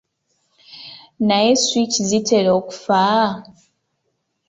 [1.27, 3.01] Naye switch zitera okufa?